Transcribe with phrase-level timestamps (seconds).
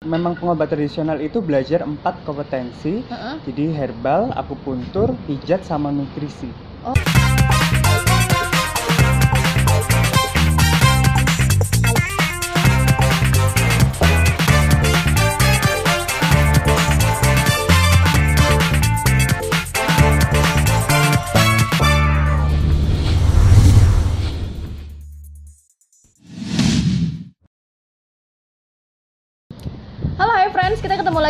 [0.00, 3.36] Memang pengobat tradisional itu belajar empat kompetensi, Heeh.
[3.44, 6.48] jadi herbal, akupuntur, pijat, sama nutrisi.
[6.88, 7.19] Oh.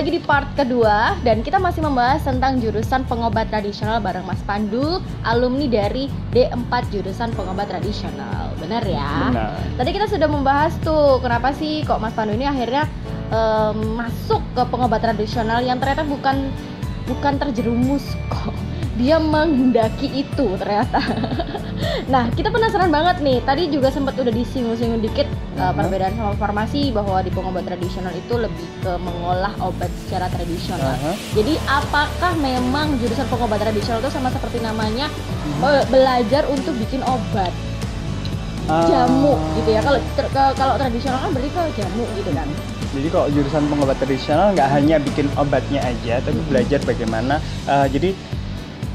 [0.01, 4.97] Lagi di part kedua dan kita masih membahas tentang jurusan pengobat tradisional bareng Mas Pandu,
[5.29, 8.49] alumni dari D4 jurusan pengobat tradisional.
[8.57, 9.29] Benar ya?
[9.29, 9.61] Benar.
[9.77, 12.89] Tadi kita sudah membahas tuh kenapa sih kok Mas Pandu ini akhirnya
[13.29, 16.49] em, masuk ke pengobat tradisional yang ternyata bukan
[17.05, 18.57] bukan terjerumus kok.
[19.01, 21.01] Dia menghendaki itu ternyata.
[22.13, 23.41] nah, kita penasaran banget nih.
[23.41, 25.25] Tadi juga sempat udah disinggung-singgung dikit
[25.57, 25.75] uh, Mhm.
[25.75, 30.93] perbedaan sama farmasi bahwa di pengobat tradisional itu lebih ke mengolah obat secara tradisional.
[30.93, 31.17] Aha.
[31.33, 35.59] Jadi apakah memang jurusan pengobat tradisional itu sama seperti namanya Mhm.
[35.59, 37.51] be- belajar untuk bikin obat
[38.87, 39.81] jamu gitu ya?
[39.81, 42.47] Kalau ter- kalau tradisional kan berarti kalau jamu gitu kan?
[42.91, 46.47] Jadi kok jurusan pengobat tradisional nggak hanya bikin obatnya aja, tapi Mhm.
[46.47, 47.35] belajar bagaimana.
[47.65, 48.11] eh, jadi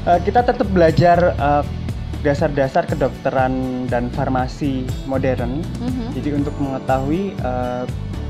[0.06, 1.64] eh, kita tetap belajar eh,
[2.24, 5.62] dasar-dasar kedokteran dan farmasi modern.
[5.82, 6.16] Mhm.
[6.16, 7.84] Jadi untuk mengetahui eh,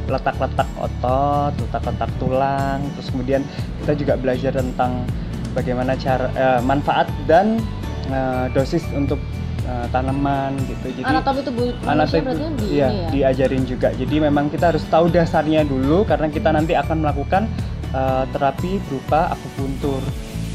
[0.06, 3.42] letak-letak otot, letak-letak tulang, terus kemudian
[3.82, 5.02] kita juga belajar tentang
[5.56, 7.58] bagaimana cara eh, manfaat dan
[8.12, 9.18] eh, dosis untuk
[9.66, 11.02] eh, tanaman gitu.
[11.02, 13.08] Jadi Anatomi tubuh berarti kan di iya, ya?
[13.10, 13.90] diajarin juga.
[13.96, 17.48] Jadi memang kita harus tahu dasarnya dulu karena kita nanti akan melakukan
[17.90, 20.04] eh, terapi berupa akupuntur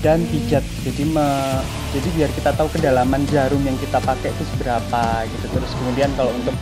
[0.01, 0.65] dan pijat.
[0.85, 1.61] Jadi me-
[1.93, 5.45] jadi biar kita tahu kedalaman jarum yang kita pakai itu seberapa gitu.
[5.53, 6.55] Terus kemudian kalau untuk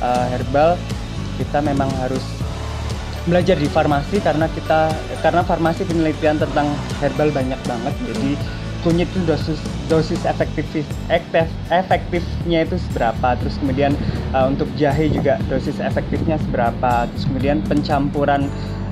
[0.00, 0.74] eh, herbal
[1.38, 2.24] kita memang harus
[3.28, 4.88] belajar di farmasi karena kita
[5.20, 6.66] karena farmasi penelitian tentang
[7.04, 7.94] herbal banyak banget.
[8.08, 8.30] Jadi
[8.86, 9.58] kunyit itu dosis
[9.90, 10.64] dosis efektif
[11.10, 13.92] efektif efektifnya itu seberapa terus kemudian
[14.30, 18.46] uh, untuk jahe juga dosis efektifnya seberapa terus kemudian pencampuran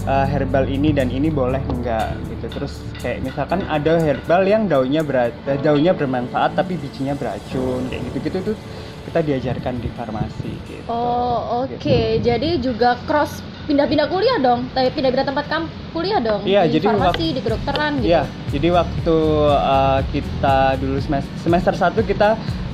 [0.06, 5.02] uh, herbal ini dan ini boleh enggak gitu terus kayak misalkan ada herbal yang daunnya
[5.02, 8.56] berat eh, daunnya bermanfaat tapi bijinya beracun kayak gitu gitu tuh
[9.06, 15.26] kita diajarkan di farmasi gitu Oh oke, jadi juga cross pindah-pindah kuliah dong, tapi pindah-pindah
[15.26, 18.10] tempat kamp kuliah dong Iya, di jadi farmasi, di kedokteran gitu.
[18.10, 19.16] Iya, jadi waktu
[19.50, 22.28] uh, kita dulu semester semester 1 kita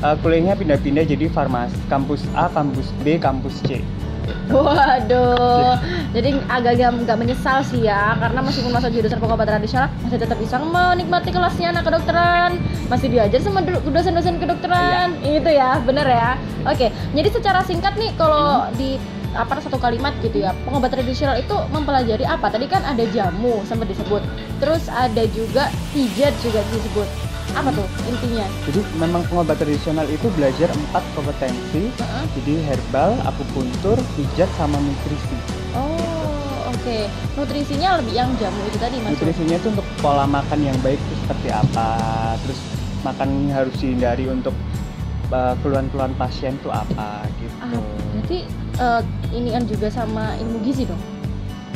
[0.04, 3.84] uh, kuliahnya pindah-pindah jadi farmasi kampus A, kampus B, kampus C.
[4.52, 5.74] Waduh,
[6.14, 10.56] jadi agak-agak nggak menyesal sih ya, karena meskipun masuk jurusan pengobat tradisional masih tetap bisa
[10.60, 16.38] menikmati kelasnya anak kedokteran, masih diajar sama do- dosen-dosen kedokteran, itu ya, bener ya.
[16.68, 19.00] Oke, jadi secara singkat nih kalau di
[19.32, 22.52] apa satu kalimat gitu ya, pengobat tradisional itu mempelajari apa?
[22.52, 24.20] Tadi kan ada jamu sempat disebut,
[24.60, 27.31] terus ada juga pijat juga disebut.
[27.52, 28.46] Apa tuh intinya?
[28.64, 32.24] Jadi memang pengobat tradisional itu belajar empat kompetensi, Heeh.
[32.40, 35.36] jadi herbal, akupuntur, pijat, sama nutrisi.
[35.76, 36.98] Oh, oke.
[37.36, 39.12] Nutrisinya lebih yang jamu itu tadi mas.
[39.16, 41.90] Nutrisinya itu untuk pola makan yang baik itu seperti apa,
[42.40, 42.58] terus
[43.04, 44.56] makan harus dihindari untuk
[45.34, 47.56] uh, keluhan-keluhan pasien itu apa gitu.
[47.60, 47.80] Ah,
[48.14, 48.38] berarti
[48.78, 49.00] eh,
[49.34, 51.00] ini kan juga sama ilmu gizi dong.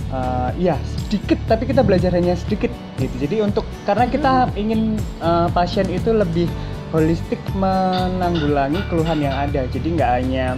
[0.07, 3.15] Uh, iya sedikit tapi kita belajar hanya sedikit gitu.
[3.29, 6.49] Jadi untuk karena kita ingin uh, pasien itu lebih
[6.91, 9.69] holistik menanggulangi keluhan yang ada.
[9.69, 10.57] Jadi nggak hanya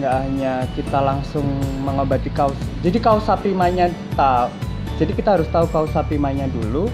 [0.00, 1.44] nggak hanya kita langsung
[1.84, 4.48] mengobati kaus jadi kausa primanya tahu.
[5.00, 6.88] Jadi kita harus tahu kausa primanya dulu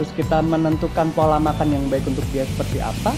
[0.00, 3.12] terus kita menentukan pola makan yang baik untuk dia seperti apa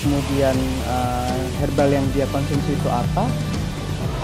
[0.00, 0.56] kemudian
[0.88, 3.28] uh, herbal yang dia konsumsi itu apa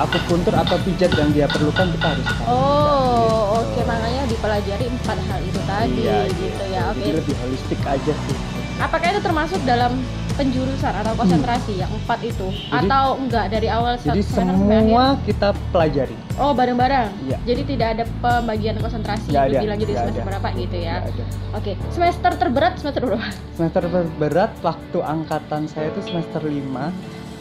[0.01, 2.49] akupuntur atau pijat yang dia perlukan kita harus tahu.
[2.49, 2.89] Oh,
[3.19, 3.61] Gitu.
[3.61, 6.83] oke makanya dipelajari empat hal itu tadi Iya, gitu ya.
[6.95, 7.03] Oke.
[7.03, 8.37] Jadi lebih holistik aja sih.
[8.79, 9.99] Apakah itu termasuk dalam
[10.39, 16.15] penjurusan atau konsentrasi yang empat itu Jadi- atau enggak dari awal Jadi semua kita pelajari.
[16.39, 17.11] Oh, bareng-bareng.
[17.27, 17.37] Iya.
[17.43, 20.29] Jadi tidak ada pembagian konsentrasi ada, lebih lanjut di semester ada.
[20.31, 20.97] berapa gitu ya.
[21.03, 21.25] Ada.
[21.59, 21.73] Oke.
[21.91, 23.27] Semester terberat semester berapa?
[23.59, 26.95] Semester terberat waktu angkatan saya itu semester 5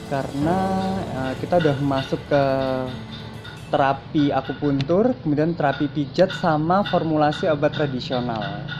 [0.09, 0.57] karena
[1.13, 2.43] eh, kita udah masuk ke
[3.67, 8.39] terapi akupuntur, kemudian terapi pijat sama formulasi obat tradisional.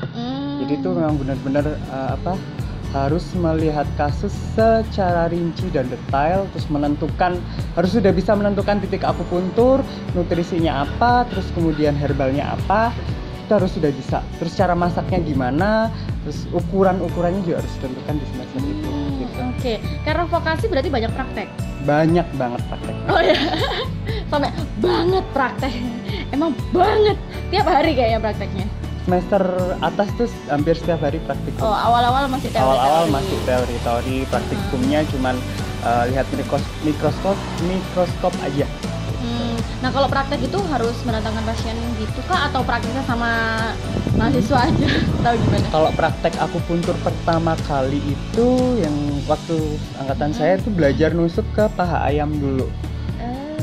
[0.09, 0.59] Hmm.
[0.59, 2.33] Jadi itu memang benar-benar eh, apa
[2.89, 7.35] harus melihat kasus secara rinci dan detail terus menentukan
[7.75, 9.83] harus sudah bisa menentukan titik akupuntur
[10.15, 12.95] nutrisinya apa terus kemudian herbalnya apa
[13.37, 15.91] itu harus sudah bisa terus cara masaknya gimana
[16.23, 19.39] terus ukuran ukurannya juga harus ditentukan di semester itu Hmm, gitu.
[19.51, 21.47] Oke, karena vokasi berarti banyak praktek.
[21.83, 23.39] banyak banget prakteknya Oh ya,
[24.27, 25.74] sampai banget praktek.
[26.29, 27.15] Emang banget
[27.47, 28.65] tiap hari kayaknya prakteknya.
[29.00, 29.39] semester
[29.79, 32.59] atas tuh hampir setiap hari praktikum Oh, awal-awal masih teori.
[32.59, 35.39] awal-awal masih teori-teori praktikumnya cuman
[35.79, 38.68] eh, lihat mikros- mikroskop mikroskop aja
[39.18, 43.31] Hmm, Nah, kalau praktek itu harus mendatangkan pasien gitu kah atau prakteknya sama
[44.13, 44.88] mahasiswa aja?
[45.23, 45.68] Tahu gimana?
[45.71, 48.91] kalau praktek akupuntur pertama kali itu yang
[49.23, 49.56] waktu
[49.97, 52.68] angkatan saya tuh belajar nusuk ke paha ayam dulu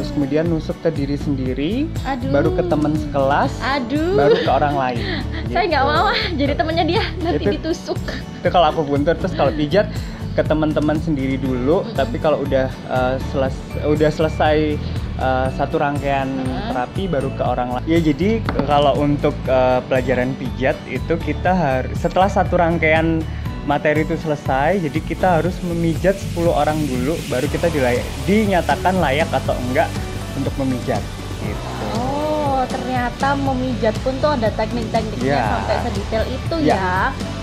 [0.04, 2.28] terus kemudian nusuk ke diri sendiri aduh.
[2.28, 4.12] baru ke teman sekelas Aduh.
[4.12, 5.00] baru ke orang lain
[5.56, 5.96] Saya nggak Gitu.
[5.96, 7.96] mau ah, jadi temennya dia nanti Itu- ditusuk.
[8.36, 9.88] itu kalau aku buntur terus kalau pijat
[10.36, 11.96] ke teman-teman sendiri dulu Mm-mm.
[11.96, 14.76] tapi kalau udah eh, seles udah selesai
[15.16, 16.68] eh, satu rangkaian Mm-mm.
[16.68, 21.96] terapi baru ke orang lain ya jadi kalau untuk eh, pelajaran pijat itu kita harus
[21.96, 23.24] setelah satu rangkaian
[23.64, 29.28] materi itu selesai jadi kita harus memijat 10 orang dulu baru kita dilay- dinyatakan layak
[29.30, 29.88] atau enggak
[30.34, 31.00] untuk memijat
[31.40, 31.64] gitu
[31.94, 35.44] Oh, ternyata memijat pun tuh ada teknik-tekniknya Ya.
[35.50, 36.74] sampai sedetail itu Ya.
[36.74, 36.92] ya.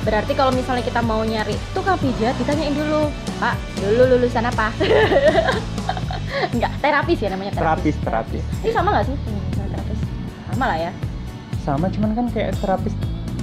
[0.01, 3.05] Berarti kalau misalnya kita mau nyari tukang pijat, ditanyain dulu,
[3.37, 4.73] Pak, dulu lulusan apa?
[6.53, 9.15] Enggak, terapis ya namanya terapis terapis Ini sama nggak sih
[9.51, 9.99] sama terapis?
[10.47, 10.91] Sama lah ya.
[11.61, 12.93] sama cuman kan kayak terapis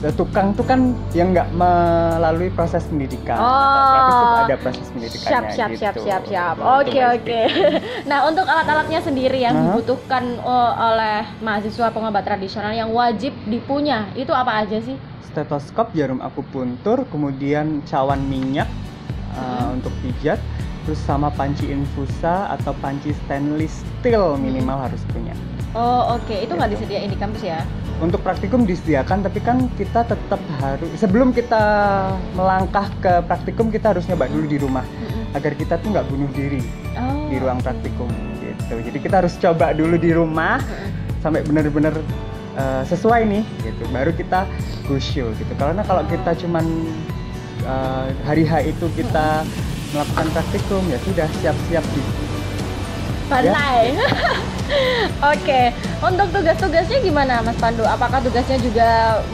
[0.08, 4.06] tukang tuh kan yang nggak melalui proses pendidikan Oh.
[4.14, 5.80] tuh ada proses pendidikannya Siap, siap, gitu.
[5.80, 6.56] siap, siap, siap.
[6.56, 7.40] Oke, oke.
[8.10, 9.62] Nah, untuk alat-alatnya sendiri yang Hah?
[9.74, 14.94] dibutuhkan oh, oleh mahasiswa pengobat tradisional yang wajib dipunya, itu apa aja sih?
[15.28, 18.66] stetoskop jarum akupuntur kemudian cawan minyak
[19.30, 19.76] uh, Hmm.
[19.76, 20.40] untuk pijat
[20.82, 24.40] terus sama panci infusa atau panci stainless steel Hmm.
[24.40, 25.36] minimal harus punya
[25.72, 26.32] Oh, oke.
[26.32, 26.80] Itu nggak Gitu.
[26.84, 27.60] disediain di kampus ya?
[27.98, 31.58] untuk praktikum disediakan tapi kan kita tetap harus sebelum kita
[32.30, 35.34] melangkah ke praktikum kita harus nyoba dulu di rumah Mm-mm.
[35.34, 36.62] agar kita tuh nggak bunuh diri
[36.94, 37.66] Oh, di ruang oke.
[37.66, 38.06] praktikum
[38.38, 38.74] gitu.
[38.78, 41.18] Jadi kita harus coba dulu di rumah Mm-mm.
[41.18, 41.98] sampai benar-benar
[42.54, 43.82] uh, sesuai nih gitu.
[43.90, 44.46] Baru kita
[44.86, 45.50] go show gitu.
[45.58, 46.62] Karena kalau kita cuman
[47.66, 49.42] uh, hari H itu kita
[49.90, 52.00] melakukan praktikum ya sudah siap-siap di
[53.26, 53.90] Pantai.
[55.24, 57.82] Oke, untuk tugas-tugasnya gimana Mas Pandu?
[57.82, 58.88] Apakah tugasnya juga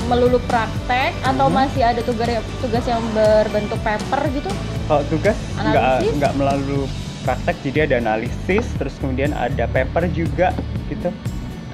[0.04, 1.54] melulu praktek atau Mhm.
[1.54, 2.28] masih ada tugas
[2.58, 4.50] tugas yang berbentuk paper gitu?
[4.84, 5.84] kalau tugas nggak
[6.14, 6.84] nggak melalui
[7.22, 10.52] praktek jadi ada analisis terus kemudian ada paper juga
[10.86, 11.08] gitu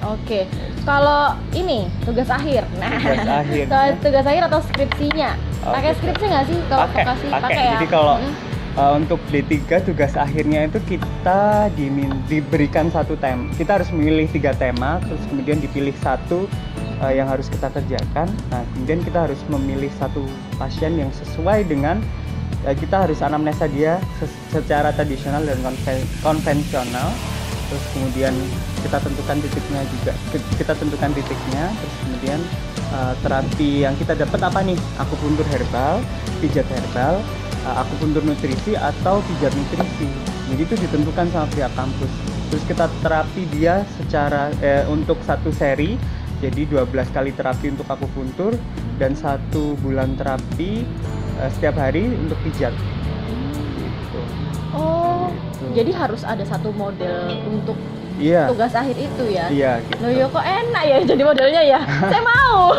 [0.01, 0.49] Oke,
[0.81, 2.65] kalau ini tugas akhir.
[2.75, 3.63] Nah, Tugas akhir.
[3.67, 5.29] tugas, tugas akhir atau skripsinya?
[5.61, 5.97] Pakai Oke.
[6.01, 7.27] skripsi nggak sih kalau Pakai, vokasi?
[7.29, 7.53] pakai.
[7.53, 7.71] ya.
[7.71, 8.33] Jadi kalau Mm.
[8.71, 13.51] Uh, untuk D3 tugas akhirnya itu kita dimin- diberikan satu tema.
[13.59, 16.47] Kita harus memilih tiga tema, terus kemudian dipilih satu
[17.03, 18.31] uh, yang harus kita kerjakan.
[18.47, 20.23] Nah, kemudian kita harus memilih satu
[20.55, 21.99] pasien yang sesuai dengan
[22.63, 27.11] uh, kita harus anamnesa dia se- secara tradisional dan konven- konvensional.
[27.67, 28.31] Terus kemudian
[28.87, 30.13] kita tentukan titiknya juga.
[30.31, 32.39] Ki- Kita tentukan titiknya, terus kemudian
[32.95, 34.79] uh, terapi yang kita dapat apa nih?
[34.95, 35.99] Akupuntur herbal,
[36.39, 37.19] pijat herbal,
[37.65, 40.09] akupuntur nutrisi atau pijat nutrisi.
[40.51, 42.11] Jadi itu ditentukan sama pihak kampus.
[42.51, 45.95] Terus kita terapi dia secara eh, untuk satu seri.
[46.41, 48.57] Jadi 12 kali terapi untuk akupuntur
[48.97, 50.83] dan satu bulan terapi
[51.37, 52.73] eh, setiap hari untuk pijat.
[52.73, 54.21] Gitu.
[54.73, 55.29] Oh,
[55.61, 55.77] Gitu.
[55.77, 57.77] jadi harus ada satu model untuk
[58.21, 58.43] Iya.
[58.47, 59.45] tugas akhir itu ya?
[59.47, 59.97] Iya gitu.
[59.99, 61.79] Loh ya kok enak ya jadi modelnya ya?
[62.11, 62.77] Saya mau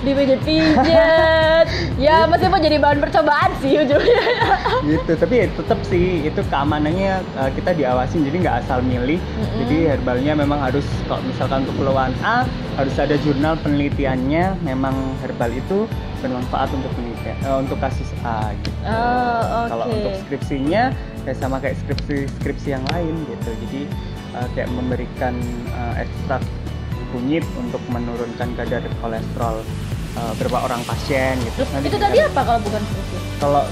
[0.00, 1.66] dipijit-pijit.
[1.98, 4.22] ya meskipun jadi bahan percobaan sih ujungnya.
[4.82, 9.58] gitu tapi ya tetap sih itu keamanannya uh, kita diawasin jadi nggak asal milih Mm-mm.
[9.60, 15.50] jadi herbalnya memang harus kalau misalkan untuk keluhan A harus ada jurnal penelitiannya memang herbal
[15.50, 15.84] itu
[16.18, 19.68] bermanfaat untuk penelitian eh, untuk kasus A gitu Oh, oke.
[19.68, 20.82] kalau untuk skripsinya
[21.22, 23.80] ya sama kayak skripsi skripsi yang lain gitu jadi
[24.38, 25.34] uh, kayak memberikan
[25.72, 26.42] uh, ekstrak
[27.10, 29.64] kunyit untuk menurunkan kadar kolesterol
[30.14, 33.16] uh, berapa orang pasien gitu Terus Nanti itu tadi apa kalau bukan skripsi?
[33.38, 33.64] kalau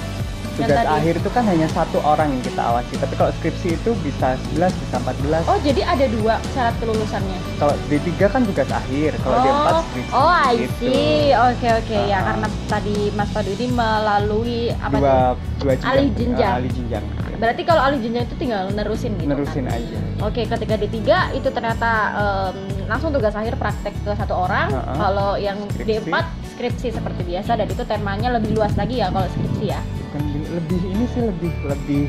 [0.56, 0.88] tugas tadi?
[0.88, 4.72] akhir itu kan hanya satu orang yang kita awasi tapi kalau skripsi itu bisa 11
[4.72, 7.38] bisa 14 Oh jadi ada dua syarat kelulusannya.
[7.60, 10.72] kalau D3 kan tugas akhir kalau D4 oh, skripsi oh I gitu.
[10.80, 11.36] see.
[11.36, 12.22] Oke oke ya Ah.
[12.24, 15.16] karena tadi Mas Padu ini melalui apa dua
[15.60, 16.48] dua jenjang Alih jenjang.
[16.48, 17.04] Ah, alih jenjang
[17.36, 19.28] Berarti kalau alih jenjang itu tinggal nerusin gitu.
[19.28, 19.76] nerusin kan?
[19.76, 24.68] aja Oke, ketika di tiga itu ternyata em, langsung tugas akhir praktek ke satu orang.
[24.70, 24.92] Ha-ha.
[24.96, 26.08] Kalau yang Skripsi.
[26.08, 26.14] D4
[26.50, 29.80] skripsi seperti biasa dan itu temanya lebih luas lagi ya kalau skripsi ya.
[30.06, 32.02] bukan lebih ini sih lebih lebih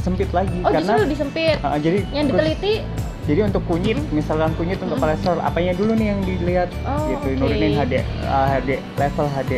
[0.00, 1.56] sempit lagi Oh, karena lebih sempit.
[1.60, 2.74] Ah, jadi Yang terus- diteliti
[3.24, 5.04] jadi untuk kunyit misalkan kunyit untuk Hmm.
[5.04, 7.40] kolesterol apanya dulu nih yang dilihat Oh, gitu oke.
[7.40, 9.52] nurunin HD ah, HD level HD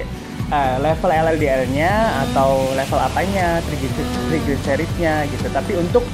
[0.50, 1.92] ah, level LLDR-nya
[2.28, 3.60] atau level apanya
[4.30, 6.04] triglyceridnya gitu tapi untuk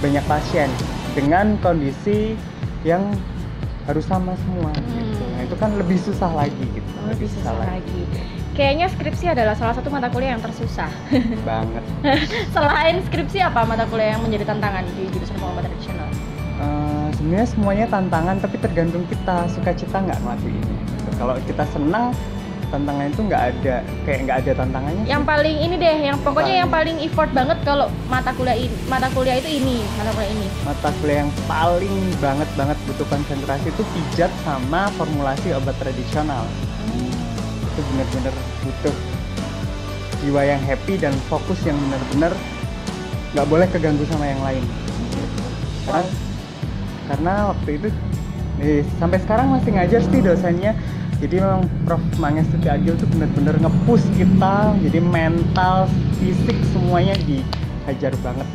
[0.00, 0.68] banyak pasien
[1.16, 2.36] dengan kondisi
[2.84, 3.02] yang
[3.86, 6.90] harus sama semua gitu Hmm, Nah itu kan lebih susah lagi gitu.
[6.96, 8.02] Oh, lebih susah lagi.
[8.56, 10.88] Kayaknya skripsi adalah salah satu mata kuliah yang tersusah.
[11.48, 11.84] banget.
[12.56, 16.08] Selain skripsi apa mata kuliah yang menjadi tantangan di jurusan pengobatan tradisional?
[16.56, 20.76] Uh, sebenarnya semuanya tantangan tapi tergantung kita suka cita nggak ngelakuinnya.
[20.88, 21.10] Gitu.
[21.20, 22.16] Kalau kita senang
[22.66, 25.28] tantangan itu nggak ada kayak nggak ada tantangannya yang sih.
[25.28, 29.08] paling ini deh yang pokoknya Paling- yang paling effort banget kalau mata kuliah ini mata
[29.10, 30.46] kuliah itu ini mata kuliah ini.
[30.62, 36.42] Mata kuliah yang paling banget banget butuh konsentrasi itu pijat sama formulasi obat tradisional.
[37.62, 38.94] Itu bener-bener butuh
[40.20, 42.32] jiwa yang happy dan fokus yang bener-bener
[43.32, 44.64] nggak boleh keganggu sama yang lain.
[45.86, 46.02] Karena
[47.06, 47.88] karena waktu itu
[48.58, 50.72] eh, sampai sekarang masih ngajar sih dosennya
[51.16, 52.02] jadi memang Prof.
[52.20, 55.88] Mangestuti Agil tuh bener-bener nge-push kita jadi mental
[56.20, 58.48] fisik semuanya dihajar banget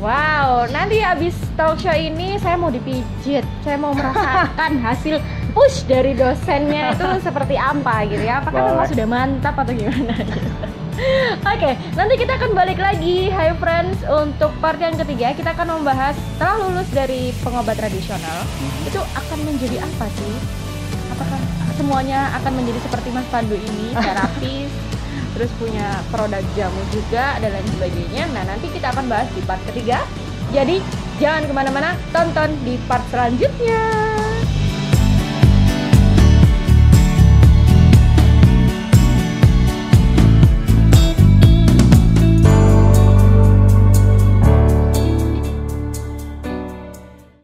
[0.00, 5.20] wow nanti abis talk show ini saya mau dipijit saya mau merasakan hasil
[5.56, 8.92] push dari dosennya itu seperti apa gitu ya apakah memang Boleh.
[8.92, 10.50] sudah mantap atau gimana gitu.
[11.44, 16.16] Oke, nanti kita akan balik lagi, Hi Friends, untuk part yang ketiga kita akan membahas
[16.16, 18.48] setelah lulus dari pengobat tradisional
[18.88, 20.64] itu akan menjadi apa sih?
[21.76, 24.72] Semuanya akan menjadi seperti Mas Pandu ini, terapis,
[25.36, 28.24] terus punya produk jamu juga dan lain sebagainya.
[28.32, 30.00] Nah nanti kita akan bahas di part ketiga.
[30.50, 30.80] Jadi
[31.20, 34.05] jangan ke mana-mana, tonton di part selanjutnya.